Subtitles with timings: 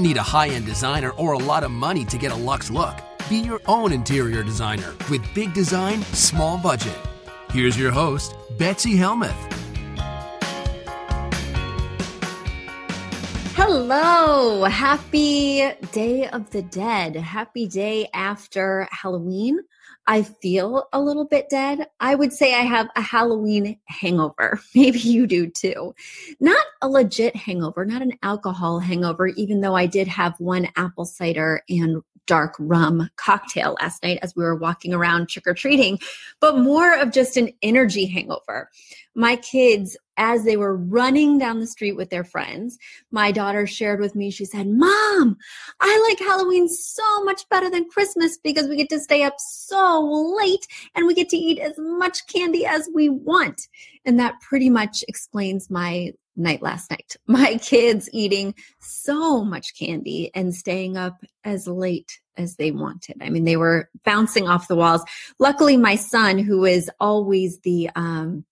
[0.00, 2.70] Don't need a high end designer or a lot of money to get a luxe
[2.70, 2.94] look.
[3.28, 6.96] Be your own interior designer with big design, small budget.
[7.50, 9.36] Here's your host, Betsy Helmuth.
[13.54, 17.14] Hello, happy Day of the Dead.
[17.16, 19.60] Happy day after Halloween.
[20.06, 21.86] I feel a little bit dead.
[22.00, 24.60] I would say I have a Halloween hangover.
[24.74, 25.94] Maybe you do too.
[26.40, 31.04] Not a legit hangover, not an alcohol hangover, even though I did have one apple
[31.04, 35.98] cider and dark rum cocktail last night as we were walking around trick or treating,
[36.38, 38.70] but more of just an energy hangover.
[39.16, 42.78] My kids as they were running down the street with their friends,
[43.10, 45.38] my daughter shared with me, she said, Mom,
[45.80, 50.36] I like Halloween so much better than Christmas because we get to stay up so
[50.38, 53.62] late and we get to eat as much candy as we want.
[54.04, 57.16] And that pretty much explains my night last night.
[57.26, 63.16] My kids eating so much candy and staying up as late as they wanted.
[63.22, 65.02] I mean, they were bouncing off the walls.
[65.38, 68.44] Luckily, my son, who is always the um,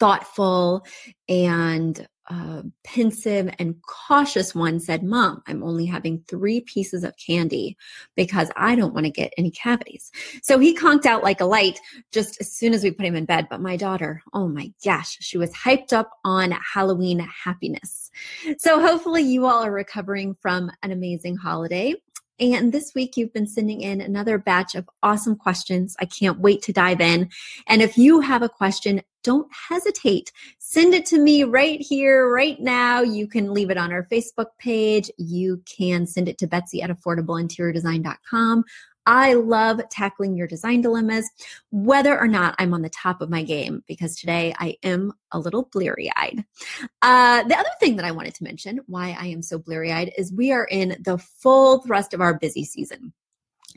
[0.00, 0.84] thoughtful
[1.28, 7.76] and uh, pensive and cautious one said, Mom, I'm only having three pieces of candy
[8.14, 10.12] because I don't want to get any cavities.
[10.42, 11.80] So he conked out like a light
[12.12, 13.48] just as soon as we put him in bed.
[13.50, 18.12] But my daughter, oh my gosh, she was hyped up on Halloween happiness.
[18.58, 21.94] So hopefully you all are recovering from an amazing holiday.
[22.38, 25.94] And this week, you've been sending in another batch of awesome questions.
[26.00, 27.28] I can't wait to dive in.
[27.66, 30.32] And if you have a question, don't hesitate.
[30.58, 33.00] Send it to me right here, right now.
[33.02, 35.10] You can leave it on our Facebook page.
[35.18, 38.64] You can send it to Betsy at affordableinteriordesign.com.
[39.06, 41.28] I love tackling your design dilemmas,
[41.70, 45.38] whether or not I'm on the top of my game, because today I am a
[45.38, 46.44] little bleary eyed.
[47.02, 50.12] Uh, the other thing that I wanted to mention, why I am so bleary eyed,
[50.18, 53.12] is we are in the full thrust of our busy season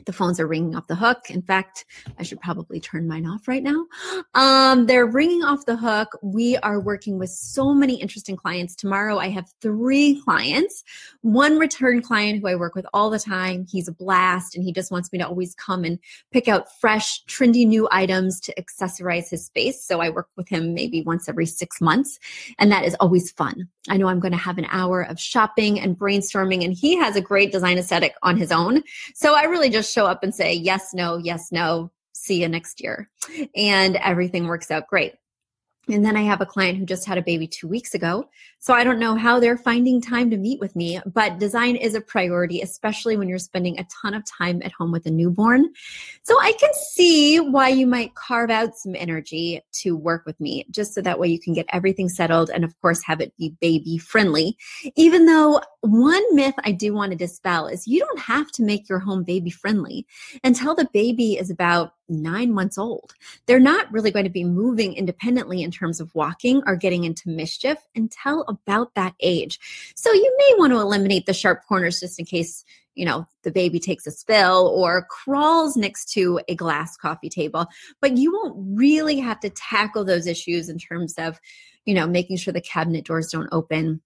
[0.06, 1.30] the phones are ringing off the hook.
[1.30, 1.84] In fact,
[2.18, 3.86] I should probably turn mine off right now.
[4.36, 6.18] Um, they're ringing off the hook.
[6.20, 8.74] We are working with so many interesting clients.
[8.74, 10.82] Tomorrow, I have three clients.
[11.22, 13.64] One return client who I work with all the time.
[13.70, 16.00] He's a blast and he just wants me to always come and
[16.32, 19.84] pick out fresh, trendy new items to accessorize his space.
[19.84, 22.18] So I work with him maybe once every six months.
[22.58, 23.68] And that is always fun.
[23.88, 27.16] I know I'm going to have an hour of shopping and brainstorming, and he has
[27.16, 28.82] a great design aesthetic on his own.
[29.14, 32.80] So I really just show up and say, yes, no, yes, no, see you next
[32.80, 33.10] year.
[33.54, 35.14] And everything works out great.
[35.88, 38.28] And then I have a client who just had a baby two weeks ago.
[38.58, 41.94] So I don't know how they're finding time to meet with me, but design is
[41.94, 45.70] a priority, especially when you're spending a ton of time at home with a newborn.
[46.22, 50.64] So I can see why you might carve out some energy to work with me,
[50.70, 53.54] just so that way you can get everything settled and, of course, have it be
[53.60, 54.56] baby friendly.
[54.96, 58.88] Even though one myth I do want to dispel is you don't have to make
[58.88, 60.06] your home baby friendly
[60.42, 63.12] until the baby is about nine months old.
[63.46, 67.28] They're not really going to be moving independently in terms of walking or getting into
[67.28, 69.92] mischief until about that age.
[69.94, 72.64] So you may want to eliminate the sharp corners just in case
[72.94, 77.66] you know the baby takes a spill or crawls next to a glass coffee table
[78.00, 81.40] but you won't really have to tackle those issues in terms of
[81.86, 84.00] you know making sure the cabinet doors don't open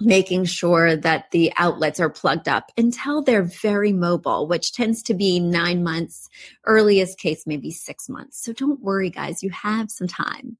[0.00, 5.14] making sure that the outlets are plugged up until they're very mobile, which tends to
[5.14, 6.28] be nine months,
[6.66, 8.42] earliest case, maybe six months.
[8.42, 10.56] So don't worry, guys, you have some time.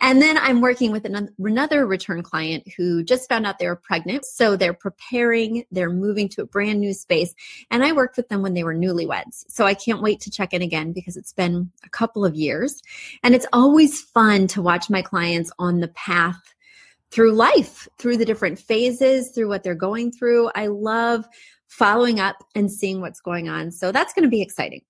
[0.00, 4.24] And then I'm working with another return client who just found out they were pregnant.
[4.24, 7.34] So they're preparing, they're moving to a brand new space.
[7.70, 9.44] And I worked with them when they were newlyweds.
[9.48, 12.82] So I can't wait to check in again because it's been a couple of years.
[13.22, 16.54] And it's always fun to watch my clients on the path
[17.10, 20.50] through life, through the different phases, through what they're going through.
[20.54, 21.26] I love
[21.68, 23.70] following up and seeing what's going on.
[23.70, 24.82] So that's going to be exciting.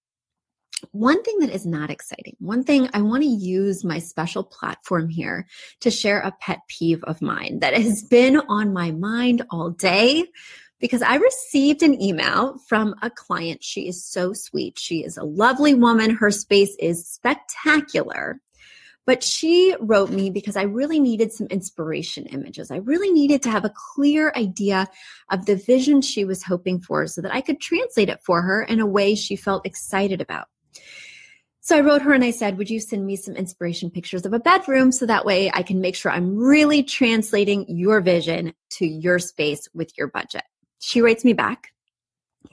[0.92, 5.08] One thing that is not exciting, one thing I want to use my special platform
[5.08, 5.46] here
[5.80, 10.24] to share a pet peeve of mine that has been on my mind all day
[10.78, 13.64] because I received an email from a client.
[13.64, 14.78] She is so sweet.
[14.78, 16.10] She is a lovely woman.
[16.10, 18.40] Her space is spectacular.
[19.06, 22.70] But she wrote me because I really needed some inspiration images.
[22.70, 24.88] I really needed to have a clear idea
[25.30, 28.62] of the vision she was hoping for so that I could translate it for her
[28.62, 30.48] in a way she felt excited about.
[31.60, 34.32] So I wrote her and I said, Would you send me some inspiration pictures of
[34.32, 38.86] a bedroom so that way I can make sure I'm really translating your vision to
[38.86, 40.44] your space with your budget?
[40.78, 41.72] She writes me back,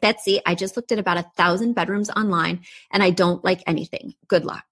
[0.02, 2.62] Betsy, I just looked at about a thousand bedrooms online
[2.92, 4.16] and I don't like anything.
[4.28, 4.66] Good luck.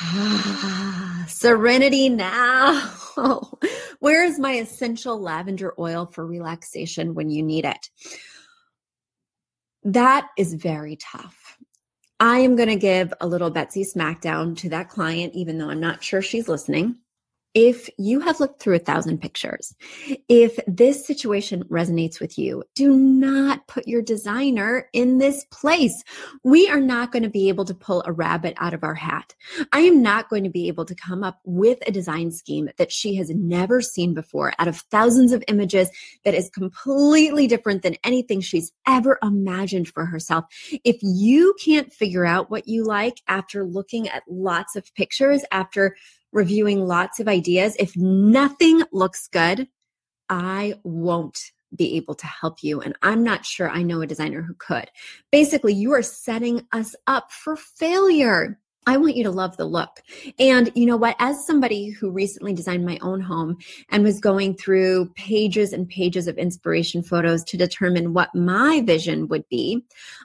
[0.00, 2.92] Ah, serenity now.
[4.00, 7.90] Where's my essential lavender oil for relaxation when you need it?
[9.82, 11.58] That is very tough.
[12.18, 15.80] I am going to give a little Betsy smackdown to that client, even though I'm
[15.80, 16.96] not sure she's listening
[17.54, 19.74] if you have looked through a thousand pictures,
[20.28, 26.04] if this situation resonates with you, do not put your designer in this place.
[26.44, 29.34] We are not going to be able to pull a rabbit out of our hat.
[29.72, 32.92] I am not going to be able to come up with a design scheme that
[32.92, 35.90] she has never seen before out of thousands of images
[36.24, 40.44] that is completely different than anything she's ever imagined for herself.
[40.84, 45.96] If you can't figure out what you like after looking at lots of pictures, after
[46.32, 47.76] reviewing lots of ideas.
[47.78, 49.68] If nothing looks good,
[50.28, 51.38] I won't
[51.74, 52.80] be able to help you.
[52.80, 54.88] And I'm not sure I know a designer who could.
[55.30, 58.58] Basically, you are setting us up for failure.
[58.86, 60.02] I want you to love the look.
[60.38, 61.14] And you know what?
[61.18, 63.58] As somebody who recently designed my own home
[63.90, 69.28] and was going through pages and pages of inspiration photos to determine what my vision
[69.28, 69.84] would be,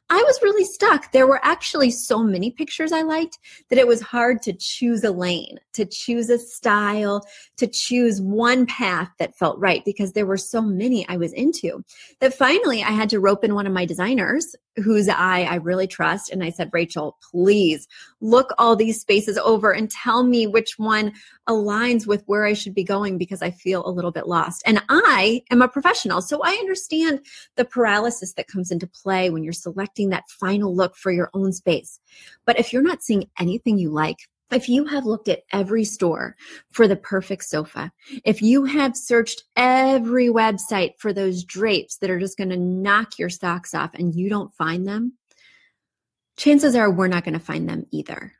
[0.10, 1.12] I was really stuck.
[1.12, 5.12] There were actually so many pictures I liked that it was hard to choose a
[5.12, 10.38] lane, to choose a style, to choose one path that felt right because there were
[10.38, 11.84] so many I was into
[12.22, 15.88] that finally I had to rope in one of my designers whose eye I really
[15.88, 16.32] trust.
[16.32, 17.88] And I said, Rachel, please
[18.20, 21.14] look all these spaces over and tell me which one
[21.48, 24.64] aligns with where I should be going because I feel a little bit lost.
[24.66, 27.26] And I am a professional, so I understand
[27.56, 31.54] the paralysis that comes into play when you're selecting that final look for your own
[31.54, 32.00] space.
[32.46, 34.18] But if you're not seeing anything you like,
[34.52, 36.36] if you have looked at every store
[36.70, 37.92] for the perfect sofa,
[38.24, 43.18] if you have searched every website for those drapes that are just going to knock
[43.18, 45.14] your socks off and you don't find them,
[46.38, 48.34] chances are we're not going to find them either.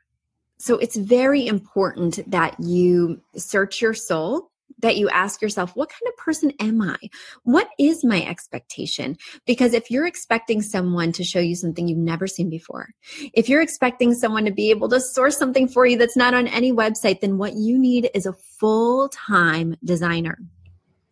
[0.58, 6.08] So it's very important that you search your soul that you ask yourself, what kind
[6.08, 6.96] of person am I?
[7.44, 9.16] What is my expectation?
[9.46, 12.90] Because if you're expecting someone to show you something you've never seen before,
[13.32, 16.46] if you're expecting someone to be able to source something for you that's not on
[16.48, 20.38] any website, then what you need is a full time designer.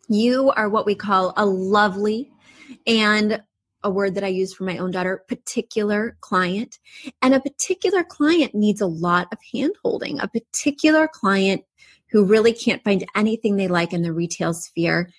[0.07, 2.31] You are what we call a lovely
[2.85, 3.41] and
[3.85, 6.79] a word that I use for my own daughter, particular client.
[7.21, 10.19] And a particular client needs a lot of hand holding.
[10.19, 11.63] A particular client
[12.09, 15.11] who really can't find anything they like in the retail sphere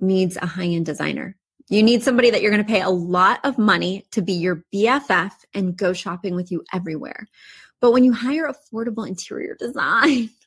[0.00, 1.36] needs a high end designer.
[1.68, 4.62] You need somebody that you're going to pay a lot of money to be your
[4.72, 7.26] BFF and go shopping with you everywhere.
[7.80, 10.28] But when you hire affordable interior design,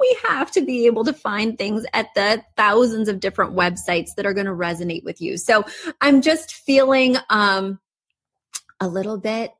[0.00, 4.26] we have to be able to find things at the thousands of different websites that
[4.26, 5.36] are going to resonate with you.
[5.36, 5.64] So
[6.00, 7.78] I'm just feeling um,
[8.80, 9.52] a little bit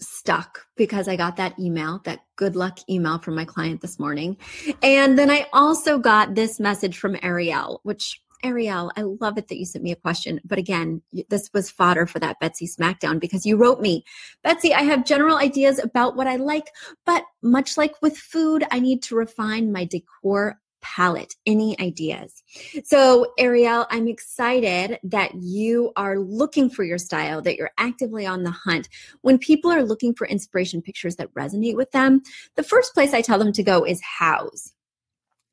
[0.00, 4.36] stuck because I got that email, that good luck email from my client this morning.
[4.82, 9.58] And then I also got this message from Ariel, which Ariel, I love it that
[9.58, 10.40] you sent me a question.
[10.44, 14.04] But again, this was fodder for that Betsy Smackdown because you wrote me,
[14.42, 16.70] Betsy, I have general ideas about what I like,
[17.06, 21.34] but much like with food, I need to refine my decor palette.
[21.46, 22.42] Any ideas?
[22.84, 28.42] So, Ariel, I'm excited that you are looking for your style, that you're actively on
[28.42, 28.88] the hunt.
[29.22, 32.22] When people are looking for inspiration pictures that resonate with them,
[32.56, 34.72] the first place I tell them to go is Houzz.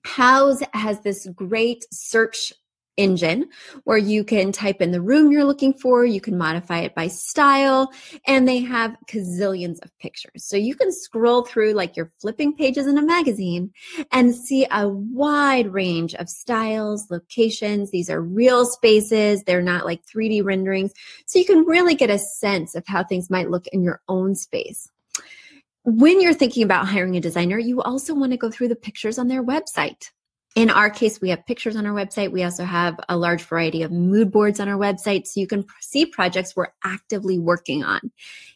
[0.05, 2.51] Houzz has this great search
[2.99, 3.49] engine
[3.85, 7.07] where you can type in the room you're looking for, you can modify it by
[7.07, 7.91] style,
[8.27, 10.43] and they have gazillions of pictures.
[10.43, 13.71] So you can scroll through like you're flipping pages in a magazine
[14.11, 17.91] and see a wide range of styles, locations.
[17.91, 20.91] These are real spaces, they're not like 3D renderings.
[21.25, 24.35] So you can really get a sense of how things might look in your own
[24.35, 24.91] space
[25.83, 29.17] when you're thinking about hiring a designer, you also want to go through the pictures
[29.17, 30.11] on their website.
[30.55, 32.31] In our case, we have pictures on our website.
[32.31, 35.65] We also have a large variety of mood boards on our website so you can
[35.79, 38.11] see projects we're actively working on.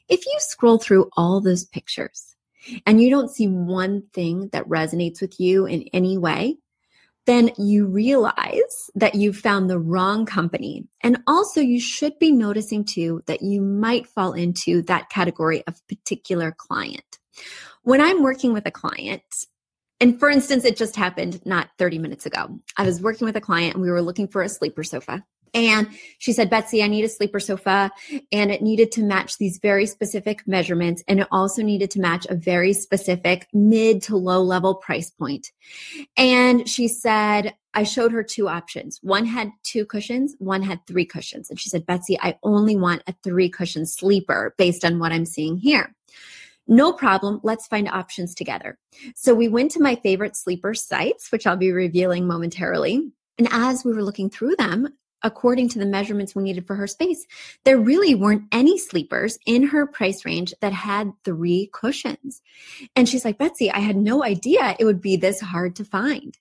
[0.09, 2.35] If you scroll through all those pictures
[2.85, 6.57] and you don't see one thing that resonates with you in any way,
[7.25, 10.85] then you realize that you've found the wrong company.
[11.01, 15.87] And also, you should be noticing too that you might fall into that category of
[15.87, 17.19] particular client.
[17.83, 19.23] When I'm working with a client,
[20.03, 22.59] and for instance, it just happened not 30 minutes ago.
[22.75, 25.23] I was working with a client and we were looking for a sleeper sofa.
[25.53, 25.87] And
[26.19, 27.89] she said, Betsy, I need a sleeper sofa
[28.33, 31.05] and it needed to match these very specific measurements.
[31.07, 35.53] And it also needed to match a very specific mid to low level price point.
[36.17, 38.99] And she said, I showed her two options.
[39.03, 41.49] One had two cushions, one had three cushions.
[41.49, 45.25] And she said, Betsy, I only want a three cushion sleeper based on what I'm
[45.25, 45.95] seeing here.
[46.67, 47.39] No problem.
[47.43, 48.77] Let's find options together.
[49.15, 53.11] So we went to my favorite sleeper sites, which I'll be revealing momentarily.
[53.37, 54.89] And as we were looking through them,
[55.23, 57.25] according to the measurements we needed for her space,
[57.63, 62.41] there really weren't any sleepers in her price range that had three cushions.
[62.95, 66.37] And she's like, Betsy, I had no idea it would be this hard to find.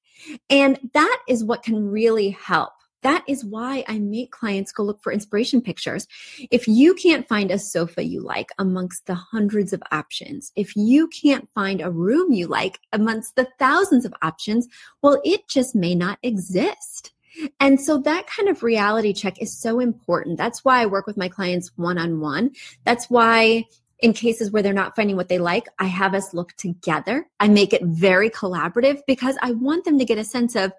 [0.51, 2.73] And that is what can really help
[3.03, 6.07] that is why I make clients go look for inspiration pictures.
[6.51, 11.09] If you can't find a sofa you like amongst the hundreds of options, if you
[11.09, 14.69] can't find a room you like amongst the thousands of options,
[15.03, 17.13] well, it just may not exist.
[17.61, 20.39] And so that kind of reality check is so important.
[20.39, 22.51] That's why I work with my clients one on one.
[22.85, 23.65] That's why
[24.01, 27.27] in cases where they're not finding what they like, I have us look together.
[27.41, 30.73] I make it very collaborative because I want them to get a sense of,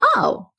[0.00, 0.50] oh,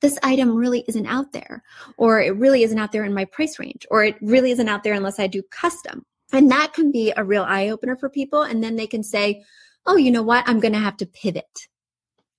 [0.00, 1.62] this item really isn't out there,
[1.96, 4.84] or it really isn't out there in my price range, or it really isn't out
[4.84, 6.04] there unless I do custom.
[6.32, 8.42] And that can be a real eye opener for people.
[8.42, 9.44] And then they can say,
[9.86, 10.44] oh, you know what?
[10.48, 11.68] I'm going to have to pivot.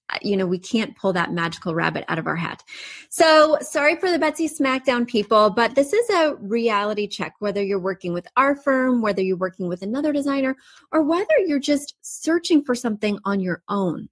[0.10, 2.64] Uh, you know, we can't pull that magical rabbit out of our hat.
[3.10, 7.80] So sorry for the Betsy Smackdown people, but this is a reality check, whether you're
[7.80, 10.56] working with our firm, whether you're working with another designer,
[10.92, 14.08] or whether you're just searching for something on your own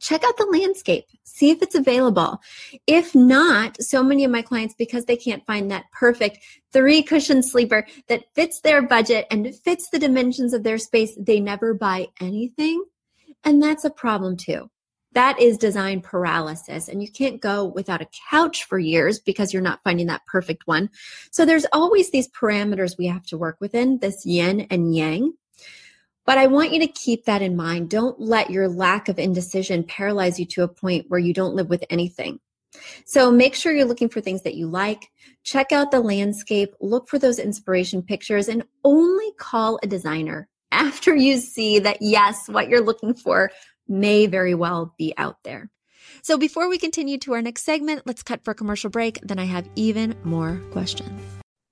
[0.00, 2.40] check out the landscape, see if it's available.
[2.86, 6.38] If not, so many of my clients, because they can't find that perfect
[6.72, 11.40] three cushion sleeper that fits their budget and fits the dimensions of their space, they
[11.40, 12.84] never buy anything.
[13.44, 14.70] And that's a problem too.
[15.12, 16.88] That is design paralysis.
[16.88, 20.66] And you can't go without a couch for years because you're not finding that perfect
[20.66, 20.90] one.
[21.30, 25.32] So there's always these parameters we have to work within this yin and yang.
[26.26, 27.88] But I want you to keep that in mind.
[27.88, 31.70] Don't let your lack of indecision paralyze you to a point where you don't live
[31.70, 32.40] with anything.
[33.04, 35.08] So make sure you're looking for things that you like.
[35.44, 41.14] Check out the landscape, look for those inspiration pictures, and only call a designer after
[41.14, 43.50] you see that, yes, what you're looking for
[43.88, 45.70] may very well be out there.
[46.22, 49.20] So before we continue to our next segment, let's cut for a commercial break.
[49.22, 51.20] Then I have even more questions.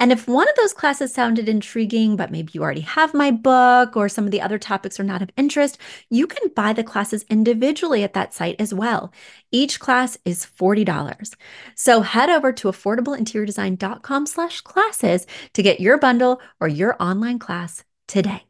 [0.00, 3.96] And if one of those classes sounded intriguing, but maybe you already have my book
[3.96, 5.78] or some of the other topics are not of interest,
[6.10, 9.12] you can buy the classes individually at that site as well.
[9.50, 11.34] Each class is $40.
[11.74, 17.84] So head over to affordableinteriordesign.com slash classes to get your bundle or your online class
[18.06, 18.42] today.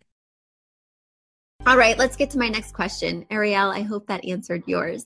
[1.67, 3.27] All right, let's get to my next question.
[3.31, 5.05] Ariel, I hope that answered yours.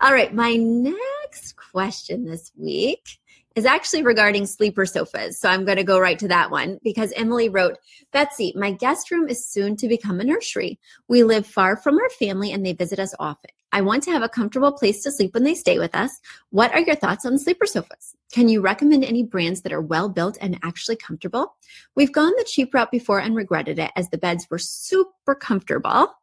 [0.00, 3.18] All right, my next question this week
[3.58, 5.36] is actually regarding sleeper sofas.
[5.36, 7.76] So I'm going to go right to that one because Emily wrote,
[8.12, 10.78] Betsy, my guest room is soon to become a nursery.
[11.08, 13.50] We live far from our family and they visit us often.
[13.72, 16.20] I want to have a comfortable place to sleep when they stay with us.
[16.50, 18.14] What are your thoughts on sleeper sofas?
[18.32, 21.56] Can you recommend any brands that are well built and actually comfortable?
[21.96, 26.14] We've gone the cheap route before and regretted it as the beds were super comfortable.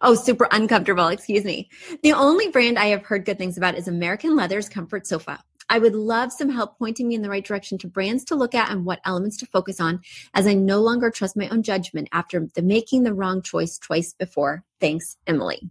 [0.00, 1.68] Oh, super uncomfortable, excuse me.
[2.02, 5.44] The only brand I have heard good things about is American Leather's Comfort Sofa.
[5.68, 8.54] I would love some help pointing me in the right direction to brands to look
[8.54, 10.00] at and what elements to focus on,
[10.34, 14.12] as I no longer trust my own judgment after the making the wrong choice twice
[14.12, 14.64] before.
[14.80, 15.70] Thanks, Emily.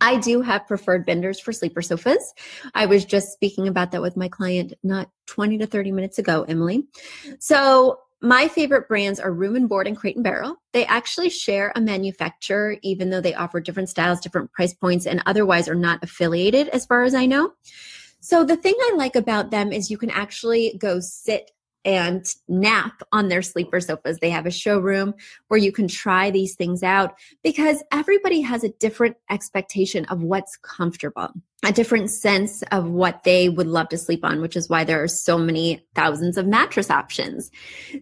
[0.00, 2.34] I do have preferred vendors for sleeper sofas.
[2.74, 6.44] I was just speaking about that with my client not 20 to 30 minutes ago,
[6.44, 6.84] Emily.
[7.40, 10.56] So my favorite brands are Room and Board and Crate and Barrel.
[10.72, 15.22] They actually share a manufacturer, even though they offer different styles, different price points, and
[15.24, 17.52] otherwise are not affiliated, as far as I know.
[18.20, 21.50] So the thing I like about them is you can actually go sit
[21.84, 24.18] and nap on their sleeper sofas.
[24.18, 25.14] They have a showroom
[25.48, 30.58] where you can try these things out because everybody has a different expectation of what's
[30.58, 31.30] comfortable,
[31.64, 35.02] a different sense of what they would love to sleep on, which is why there
[35.02, 37.50] are so many thousands of mattress options.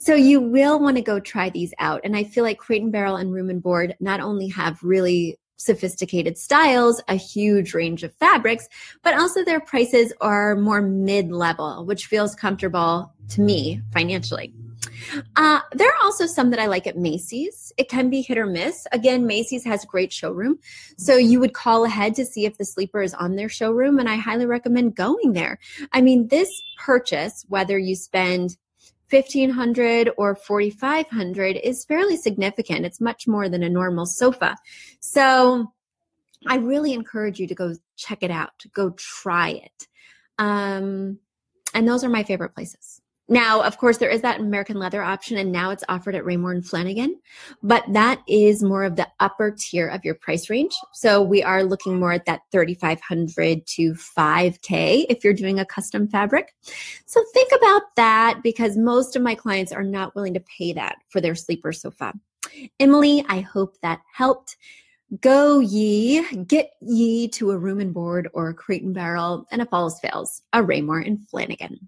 [0.01, 2.01] So you will want to go try these out.
[2.03, 5.39] And I feel like Crate and Barrel and Room and Board not only have really
[5.59, 8.69] sophisticated styles, a huge range of fabrics,
[9.03, 14.55] but also their prices are more mid level, which feels comfortable to me financially.
[15.37, 17.73] Uh, there are also some that I like at Macy's.
[17.77, 18.87] It can be hit or miss.
[18.93, 20.59] Again, Macy's has great showroom.
[20.97, 24.09] So you would call ahead to see if the sleeper is on their showroom, and
[24.09, 25.59] I highly recommend going there.
[25.93, 28.57] I mean, this purchase, whether you spend
[29.11, 32.85] 1500 or 4500 is fairly significant.
[32.85, 34.57] It's much more than a normal sofa.
[35.01, 35.73] So
[36.47, 39.89] I really encourage you to go check it out, go try it.
[40.39, 41.19] Um,
[41.75, 43.01] and those are my favorite places.
[43.31, 46.53] Now, of course, there is that American leather option, and now it's offered at Raymour
[46.53, 47.11] and Flanigan,
[47.63, 50.75] but that is more of the upper tier of your price range.
[50.95, 56.09] So we are looking more at that 3,500 to 5K if you're doing a custom
[56.09, 56.55] fabric.
[57.05, 60.97] So think about that because most of my clients are not willing to pay that
[61.09, 62.15] for their sleeper sofa.
[62.81, 64.57] Emily, I hope that helped.
[65.21, 69.63] Go ye, get ye to a room and board or a crate and barrel, and
[69.63, 71.79] if all fails, a Raymour and Flanigan.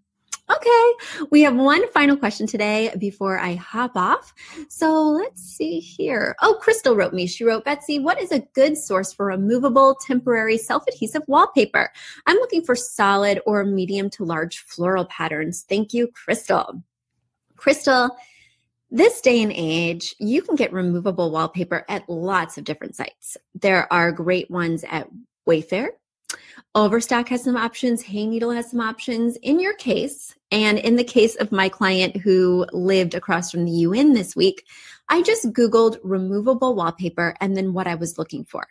[0.51, 0.93] Okay,
[1.31, 4.35] we have one final question today before I hop off.
[4.69, 6.35] So let's see here.
[6.43, 7.27] Oh, Crystal wrote me.
[7.27, 11.93] She wrote, Betsy, what is a good source for removable temporary self adhesive wallpaper?
[12.27, 15.65] I'm looking for solid or medium to large floral patterns.
[15.69, 16.83] Thank you, Crystal.
[17.57, 18.17] Crystal,
[18.91, 23.37] this day and age, you can get removable wallpaper at lots of different sites.
[23.55, 25.09] There are great ones at
[25.49, 25.91] Wayfair.
[26.77, 28.05] Overstock has some options.
[28.05, 29.37] Hayneedle has some options.
[29.39, 33.73] In your case, and in the case of my client who lived across from the
[33.73, 34.65] UN this week,
[35.09, 38.69] I just Googled removable wallpaper and then what I was looking for.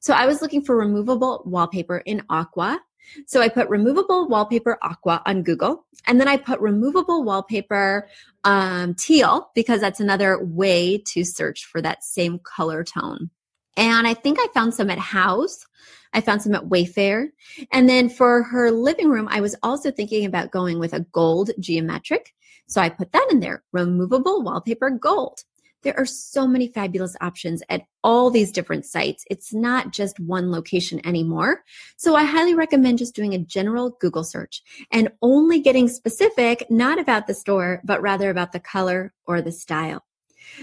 [0.00, 2.80] So I was looking for removable wallpaper in aqua.
[3.26, 8.08] So I put removable wallpaper aqua on Google and then I put removable wallpaper
[8.44, 13.30] um, teal because that's another way to search for that same color tone.
[13.76, 15.66] And I think I found some at Houzz.
[16.12, 17.28] I found some at Wayfair.
[17.72, 21.50] And then for her living room, I was also thinking about going with a gold
[21.58, 22.34] geometric.
[22.66, 25.44] So I put that in there, removable wallpaper gold.
[25.82, 29.24] There are so many fabulous options at all these different sites.
[29.30, 31.64] It's not just one location anymore.
[31.96, 36.98] So I highly recommend just doing a general Google search and only getting specific, not
[36.98, 40.04] about the store, but rather about the color or the style.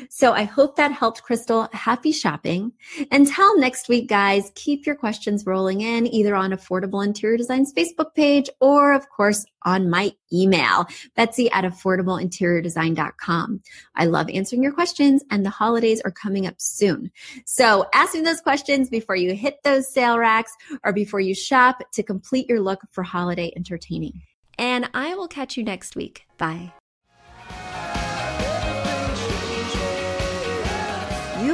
[0.09, 1.67] So I hope that helped, Crystal.
[1.73, 2.71] Happy shopping.
[3.11, 8.13] Until next week, guys, keep your questions rolling in either on Affordable Interior Design's Facebook
[8.15, 13.61] page or, of course, on my email, Betsy at affordableinteriordesign.com.
[13.95, 17.11] I love answering your questions, and the holidays are coming up soon.
[17.45, 21.81] So ask me those questions before you hit those sale racks or before you shop
[21.93, 24.21] to complete your look for holiday entertaining.
[24.57, 26.23] And I will catch you next week.
[26.37, 26.73] Bye.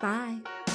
[0.00, 0.73] Bye.